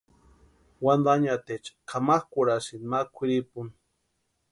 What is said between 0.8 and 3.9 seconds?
Wantanhiateecha kʼamakʼurhasïnti ma kwʼiripuni.